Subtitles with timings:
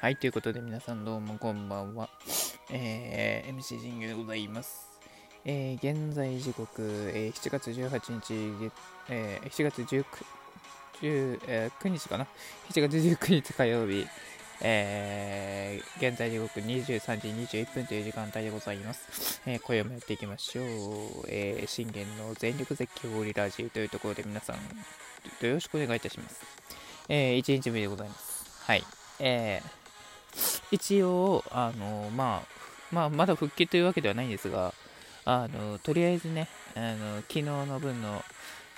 [0.00, 2.08] はい、ということで皆さんどうもこんばんは。
[2.70, 4.88] えー、MC 神宮でございます。
[5.44, 6.82] えー、現在時刻、
[7.12, 8.70] えー、7月18日、
[9.08, 10.04] えー、7月19、
[11.02, 12.28] 10え9日かな
[12.70, 14.06] ?7 月19日火曜日、
[14.60, 19.42] えー、現在時刻23時21分という時間帯でございます。
[19.46, 20.64] えー、今夜もやっていきましょう。
[21.26, 24.56] えー、信玄の全力絶叫オリラジーというところで皆さん、
[25.44, 26.40] よろしくお願いいたします。
[27.08, 28.62] えー、1日目でございます。
[28.62, 28.84] はい。
[29.20, 29.77] えー、
[30.70, 32.58] 一応、あの、まあ、
[32.90, 34.74] まあ、まだ復帰というわけではないんですが、
[35.24, 38.24] あの、とりあえずね、あの、昨日の分の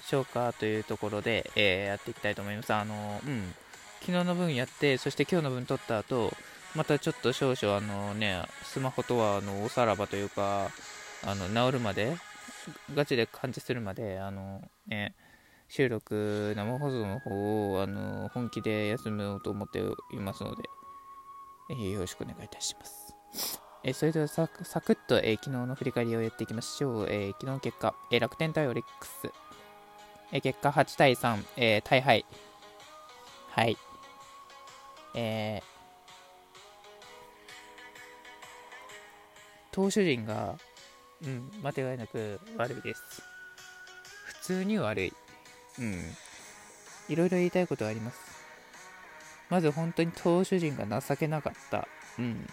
[0.02, 2.72] 消化というところで、えーやっていきたいと思います。
[2.72, 3.54] あの、うん、
[4.00, 6.32] 昨日の分やって、そして今日の分取った後、
[6.74, 10.70] またちょっと少々、あのね、スマホとは、あの、おさらばというか、
[11.24, 12.16] あの、治るまで、
[12.94, 15.14] ガチで感知するまで、あの、ね、
[15.68, 19.80] 収録、生放送の方を、あの、本気で休もうと思って
[20.12, 20.62] いますので、
[21.78, 23.14] えよろしくお願いいたします。
[23.82, 27.06] えーそれではサクサクッと、えー昨日の振り返りをやっていきましょう。
[27.08, 29.32] え昨日の結果、え楽天対オリックス。
[30.32, 32.24] え結果8対3、え大敗。
[33.50, 33.76] はい。
[35.14, 35.62] え
[39.72, 40.56] 投手陣が、
[41.22, 43.22] うん、間違いなく悪いです。
[44.26, 45.12] 普通に悪い。
[45.78, 46.02] うん。
[47.08, 48.29] いろいろ言いたいことはあります。
[49.50, 51.88] まず本当に投手陣が情けなかった。
[52.18, 52.46] うん。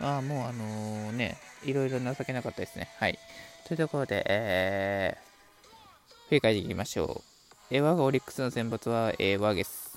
[0.00, 2.88] ああ、もうあのね、いろいろ情けなかったですね。
[2.98, 3.18] はい。
[3.66, 5.20] というところで、えー、
[6.28, 7.22] 振り返っていきましょう。
[7.70, 9.92] えー我がオリックスの選抜は、えーワゲス。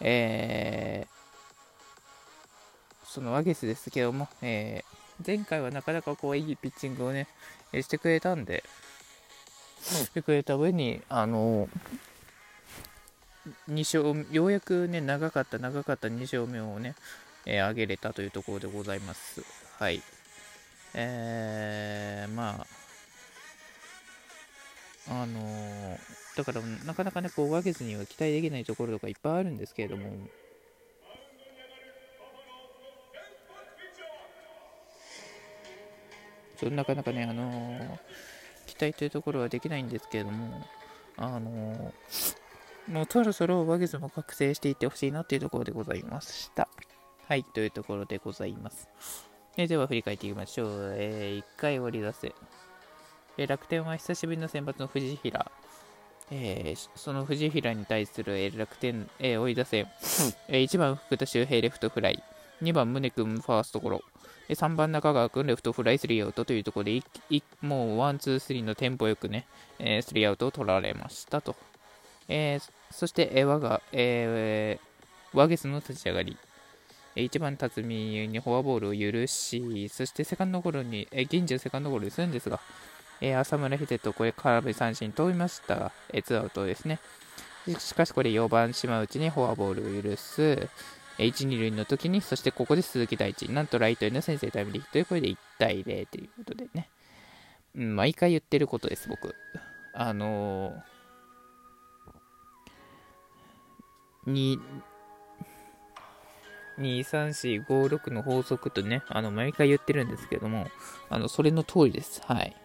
[0.00, 1.08] えー、
[3.06, 4.92] そのワゲスですけども、えー
[5.24, 7.28] 前回はなかなかこう、いいピッチングをね、
[7.72, 8.64] えーしてくれたんで、
[9.80, 11.68] してくれた上に、あの
[13.68, 16.94] 2勝、ようやくね、長かった、長かった2勝目をね、
[17.44, 19.42] えー上げれたというところでございます。
[19.78, 20.00] はい。
[20.94, 22.64] えー、ま
[25.08, 25.98] あ、あのー
[26.36, 30.10] だからなかなかね、こう、分けずには期待できないところとかいっぱいあるんですけれども、
[36.58, 37.98] そなかなかね、あのー
[38.66, 40.64] 期待というところはできないんですけれども、
[41.16, 42.41] あのー
[42.88, 46.68] もうそろそろワゲズも覚醒していってほしいなというところでございました。
[47.28, 48.88] はい、というところでございます。
[49.56, 50.94] えでは振り返っていきましょう。
[50.96, 52.34] え1回折り出せ。
[53.38, 55.50] えー楽天は久しぶりの先発の藤平。
[56.30, 59.86] えーその藤平に対する、えー楽天、えー追い出せ。
[60.48, 62.22] えー1番福田周平レフトフライ。
[62.62, 64.02] 2番宗君ファーストゴロ。
[64.48, 69.46] えー3番中川君レフトフライスリーアウトというところでいいもうワンツースリーのテンポよくね、
[69.78, 71.54] えースリーアウトを取られましたと。
[72.28, 76.36] えーそして、えー我が、えーワゲスの立ち上がり。
[77.16, 82.60] えー1番辰巳にフォアボールを許し、そしてセカンドゴロに、えー銀次セカンドゴロにするんですが、
[83.20, 86.98] えー浅村秀人、これ空振り三振取りましたが、えーツーアウトですね。
[87.78, 90.42] しかしこれ4番島内にフォアボールを許す。
[90.42, 90.68] えー
[91.18, 96.88] 1、2塁の時に、そしてここで鈴木大地、なんとライトへの先制タイムリーというこれで1対0ということでね。
[97.76, 99.34] うん、毎回言ってることです、僕。
[99.94, 100.91] あのー、
[104.26, 104.58] 2、
[106.78, 110.68] 2、3、4、5、6の法則とね、あの、毎回言ってるんですけども、
[111.10, 112.22] あの、それの通りです。
[112.24, 112.56] はい。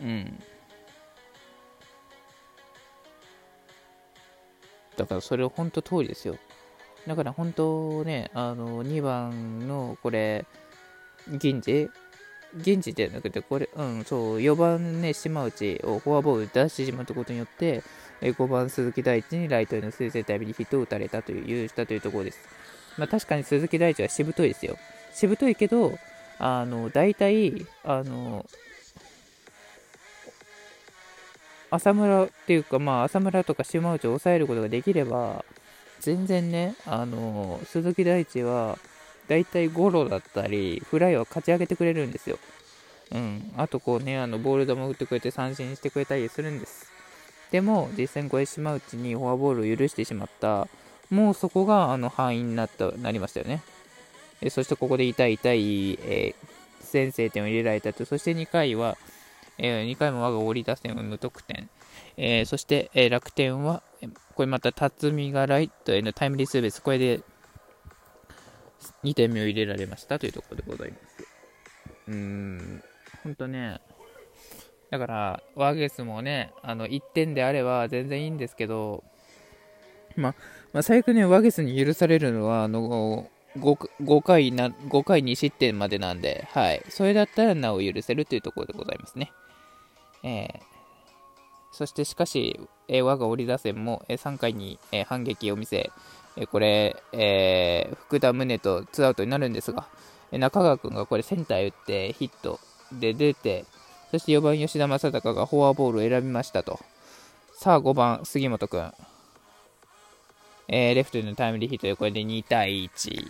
[0.00, 0.42] うん。
[4.96, 6.36] だからそれ本当通りですよ。
[7.06, 10.46] だから本当ね、あの、2番のこれ、
[11.28, 11.90] 銀次
[12.56, 17.82] 銀次じゃなくて、これ、うん、そう、4番ね、島内をフォアボール出してしまったことによって、
[18.20, 22.38] え5番鈴木大地にライトへの先制タイムリーヒットを打たれたという、したというところです。
[22.96, 24.76] まあ確かに鈴木大地はしぶといですよ。
[25.12, 25.98] しぶといけど、
[26.38, 28.46] あの、大体、あの、
[31.70, 35.44] 浅村っていうか、まあ、浅村とか島内を抑えることができれば、
[36.00, 38.78] 全然ね、あの、鈴木大地は、
[39.28, 42.38] 大体ゴロだったり、フライを勝ち上げてくれるんですよ。
[43.12, 43.52] うん。
[43.56, 46.90] あと、こうね、あの、ボール球打ってくれて三振してくれたりするんです。
[47.50, 50.68] でも、実際にこれ島内にフォアボールを許してしまった、
[51.10, 53.62] もうそこが、あの、範囲になった、なりましたよね。
[54.42, 58.04] えそしてここで痛い痛い、えー先制点を入れられたと。
[58.04, 58.96] そして2回は、
[59.58, 61.68] え2回も我が折り出せ無得点。
[62.16, 63.82] えーそして、え楽天は、
[64.34, 67.20] これまた辰巳がライトへのタイムリーツーベース、これで
[69.04, 71.02] 2点目を入れられましたというところでございます。
[72.08, 72.82] うーん、
[73.24, 73.80] ほんとね、
[74.90, 79.02] だから、ワーゲスもね、あの1点であれば全然いいんですけど、
[80.16, 80.34] ま、
[80.72, 83.28] まあ、最悪ね、ワゲスに許されるのは、あの、
[83.58, 89.32] 5, 5, 回な5回2失点までなんで、はい、それだったらなお許せるというところでございますね。
[90.22, 90.60] えー、
[91.72, 95.90] そしてしかし、えー、我が折り打線も、えー、3回に、えー、反撃を見せ、
[96.36, 99.86] え、これ、えー、福田宗とツーアウトになるんですが、
[100.32, 102.60] え、中川君がこれセンター打ってヒット
[102.92, 103.64] で出て、
[104.10, 106.78] そして4番吉田正尚がフォアボールを選びましたと。
[107.54, 108.92] さあ5番杉本君。
[110.68, 113.26] えー、レフトへのタイムリーヒットでこれで2対1。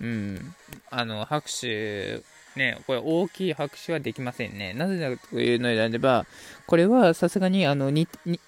[0.00, 0.54] うん。
[0.90, 2.22] あの、拍手、
[2.56, 4.74] ね、これ大きい拍手はできませんね。
[4.74, 6.26] なぜだというのであれば、
[6.66, 8.40] これはさすがに、あの、に、に、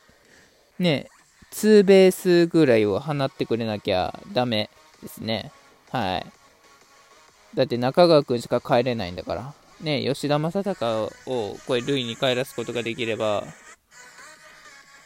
[0.78, 1.08] ね、
[1.50, 4.70] ツーベースぐらいを放ってくれなきゃダメ
[5.02, 5.52] ですね。
[5.90, 6.26] はい。
[7.54, 9.54] だって中川君しか帰れないんだから。
[9.81, 13.44] ね、吉田正尚をこれ塁に帰らすことができれば、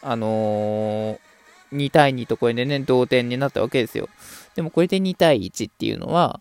[0.02, 1.30] あのー
[1.72, 4.08] 2対2とこれでね、同点になったわけですよ。
[4.54, 6.40] でもこれで2対1っていうのは、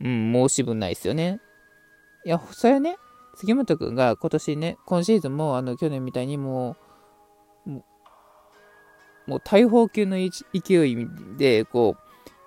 [0.00, 1.40] うん、申し分ないですよね。
[2.24, 2.96] いや、それはね、
[3.36, 6.76] 杉本君が今年ね、今シーズンもあの去年みたいに、もう
[9.32, 11.08] もう大砲級の勢い
[11.38, 12.02] で、こう、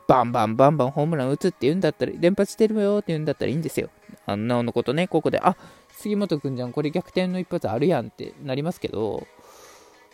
[0.08, 3.90] バンバンバンバンホームラン打つって言うんだったら、連発してるよって言うんだったらいいんですよ。
[4.28, 5.58] あんなのことね、ここで、あ
[5.90, 9.26] 杉本君じゃん、これ逆転の一発あるやんってなりますけど、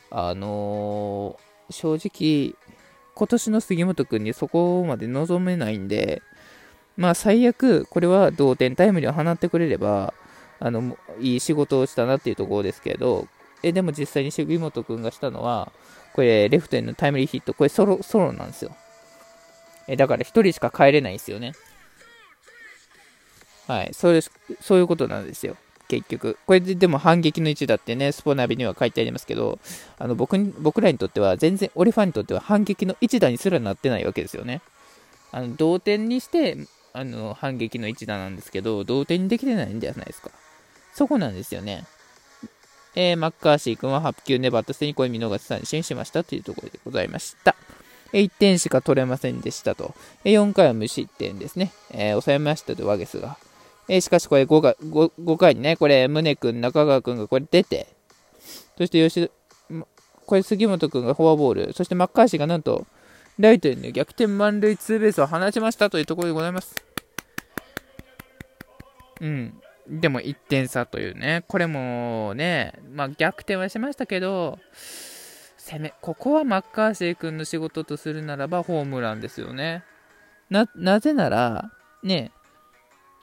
[0.09, 2.55] あのー正直、
[3.15, 6.21] 今年の杉本君にそこまで望めないんで、
[6.97, 10.13] まあ最悪、これは同点タイムリーを放ってくれれば、
[10.59, 13.27] あの、いい仕事をしたなっていうところですけど、
[13.63, 15.71] え、でも実際に杉本君がしたのは、
[16.13, 18.75] これ、レフトへのタイムリーヒット、これソロ、ソロなんですよ。
[19.87, 21.53] え、だから1人しか帰れないんですよね。
[23.67, 24.21] はい、そういう、
[24.61, 25.55] そういうことなんですよ。
[25.87, 26.37] 結局。
[26.45, 29.59] これででも反撃の位置だってね、スポナビには書いてありますけど、
[29.99, 34.61] あの僕僕らにとっては、全然、俺ファンにとっては反撃の一打にすらなってないわけですよね。
[35.31, 36.57] あの同点にして、
[36.93, 40.31] あの反撃の一打なんですけど、同点にできてないんじゃないですか。
[40.93, 41.85] そこなんですよね。
[42.95, 47.55] えー、マッカーシー君は8球粘った末にこれ見逃し三振しましたというところでございました。
[48.13, 49.93] 1点しか取れませんでしたと。
[50.25, 51.71] 4回は無失点ですね。
[51.91, 53.37] えー、抑えましたとワゲスが。
[53.87, 57.87] えー、しかしこれ 5, 回 5, 5回にね、これ、宗君、中川君がこれ出て、
[58.77, 59.33] そして吉田、
[60.25, 62.85] これ杉本君がフォアボール、そしてマッカーシーがなんと、
[63.39, 66.75] ライトに、逆転満塁ツーベースを放ちましたというところでございます。
[69.19, 69.61] うん。
[69.91, 74.57] でも1点差というね、これもね、まあ、逆転はしましたけど、
[75.57, 79.83] 攻め、ここはマッカーシー君の仕事とするならばホームランですよね。
[80.49, 81.71] な、なぜなら、
[82.03, 82.31] ね、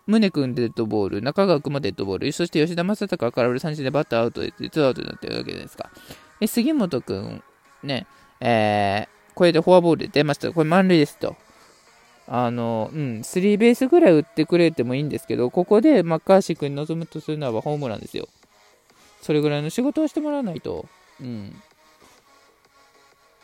[0.07, 5.91] 宗君デッドボール、中川君もデッドボール、そして吉田正尚から俺三振でバッターアウトで、ツアウトになってるわけですか。
[6.39, 7.43] え杉本君、
[7.83, 8.07] ね、
[8.41, 10.53] えー、これでフォアボールで出ました。
[10.53, 11.35] これ満塁ですと。
[12.31, 18.29] あの、うん、スリーベースぐらい打ってくれてもいいんですけど、ここでマッカーシー君に臨むとするのはホームランですよ。
[19.23, 20.87] それぐらいの仕事をしてもらわないと、
[21.21, 21.55] うん。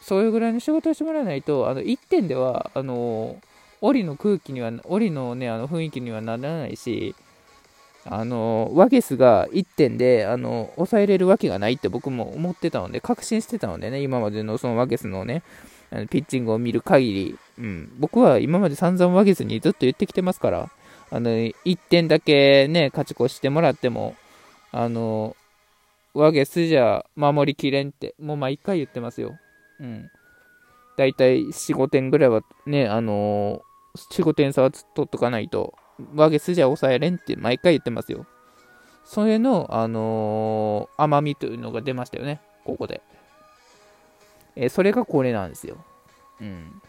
[0.01, 3.37] それぐらいの仕事をしてもらわないと、あの、1点では、あの
[3.81, 7.15] 檻の空気には、檻のね、あの雰囲気にはならないし、
[8.07, 15.43] あの、ワゲスが1点で、あの、抑えれるわけがないって僕も思ってたので、確信してたのでね、今までのそのワゲスのね、
[16.11, 20.71] ピッチングを見る限り、うん、僕は今まで散々ワゲスにずっと言ってきてますから、
[21.11, 24.17] あの、1点だけね、勝ち越してもらっても、
[24.73, 25.37] あの、
[26.15, 29.39] ワゲスじゃ守りきれんって、もう毎回言ってますよ。
[29.81, 30.11] うん。
[30.97, 35.75] だいたい4、5点ぐらいはね、あのー4、5点差は取っとかないと、
[36.15, 38.27] ワゲスじゃ抑えれんって毎回言ってますよ。
[39.05, 43.03] それの、あのー、甘みというのが出ましたよね、ここで。
[44.57, 45.77] えー、それがこれなんですよ。
[46.41, 46.83] うん。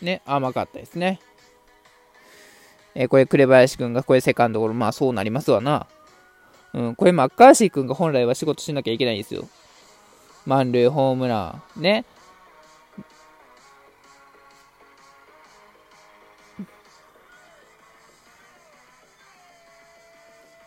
[0.00, 1.20] ね、甘かったですね。
[2.94, 5.86] えー、これ、紅林君がこれセカンドゴロ、まあそうなりますわな。
[6.74, 9.48] うん、これマッカーシーくんが本来は仕事しなきゃいけないんですよ。
[10.46, 11.82] 満塁ホームラン。
[11.82, 12.04] ね。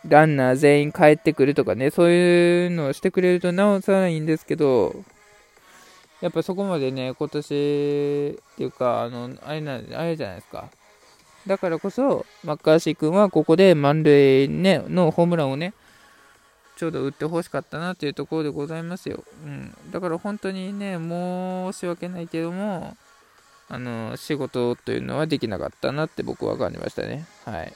[0.08, 4.94] ランナー全員帰ってくるとかね、そういうのをしてくれるとなおさらいいんですけど、
[6.20, 10.70] やっぱそこまでね、今年っていうか、あの、あれな、あれじゃないですか。
[11.46, 15.74] だからこそ、マッカーシー君はここで満塁、ね、のホームランをね、
[16.76, 19.24] ちょうど打ってほしかったなというところでございますよ。
[19.44, 19.74] うん。
[19.90, 22.96] だから本当にね、申し訳ないけども、
[23.68, 27.26] あの、仕事というのはできなかったなって僕は感じましたね。
[27.44, 27.72] はい。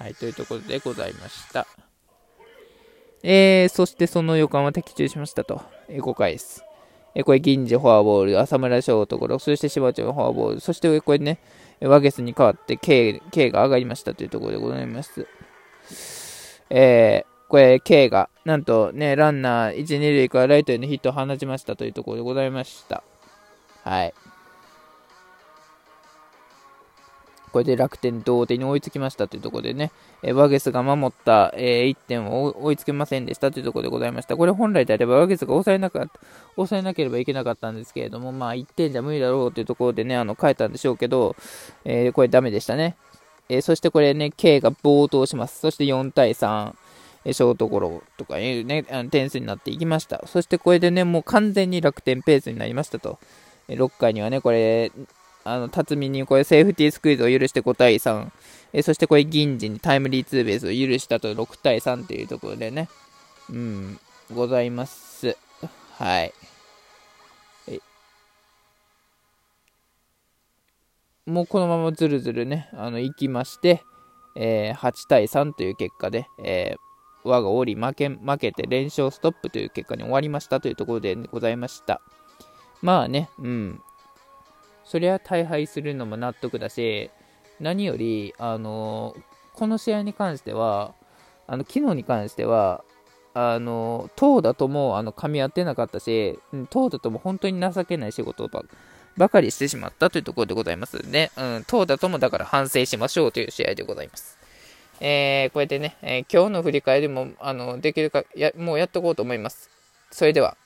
[0.00, 1.66] はい、というところでございました。
[3.22, 5.60] えー、そしてその予感は的中しましたと。
[5.88, 6.64] えー、5回です。
[7.14, 11.38] えー、これ、銀次フォアボール、浅村翔ところ、そして柴ちゃんフォアボール、そしてこれね、
[11.82, 15.26] ワゲスに変わって K, K が上がりましたというところでございます。
[16.70, 23.02] えー、これ、K が、なんとね、ランナー1、2塁からライトへのヒットを放ちましたというところでございました。
[23.84, 24.14] はい。
[27.50, 29.90] これで楽天同点に追いつきましたというところでね、
[30.22, 34.36] えワゲスが守った、えー、1点を追いつけませんでしたというところでございました。
[34.36, 36.08] これ本来であればワゲスが抑えなか、
[36.56, 41.36] 抑えなければいけなかったんですけれども、まあ1点じゃ無理だろうというところでね、あの変えたんでしょうけど、
[41.84, 42.96] えー、これダメでしたね。
[43.48, 45.60] え、そしてこれね、K が暴投します。
[45.60, 46.74] そして4対3。
[47.26, 50.22] ショートゴロとかいうね、あの点数になっていきました。
[50.26, 53.18] そしてこれでね、もう完全に楽天ペースになりましたと。
[53.68, 54.90] 6回にはね、これ、
[55.44, 58.30] あの、辰巳にこれセーフティースクイズを許して5対3。
[58.72, 62.88] えそしてこれ銀次にタイムリーツーベースを許したと6対3というところでね、
[63.48, 63.98] うん、
[64.32, 65.36] ございます。
[65.98, 66.32] はい。
[71.26, 73.82] もうこのままずるずるね、あの、行きまして、
[74.36, 82.00] えー、8対3という結果で、えー、我が折り負け、負けて連勝ストップという結果に終わりましたというところでございました。
[82.82, 83.82] まあね、うん。
[84.90, 87.12] そりゃ大敗するのも納得だし、
[87.60, 89.14] 何より、あの
[89.54, 90.94] この試合に関しては、
[91.46, 92.82] あの昨日に関しては、
[93.32, 98.64] あの投打ともあの噛み合ってなかったし、投打とも本当に情けない仕事ば
[99.16, 101.30] ばかりしてしまったというところでございますね。
[101.36, 104.38] うん、投打ともだから反省しましょうという試合でございます。
[104.98, 109.70] えー、こうやってね、えー、今日の振り返りもあのできるかや、もうやっておこうと思います。
[110.10, 110.56] それでは。